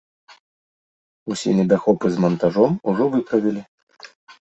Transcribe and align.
Усе 1.35 1.49
недахопы 1.61 2.07
з 2.17 2.25
мантажом 2.27 2.71
ужо 2.93 3.03
выправілі. 3.15 3.61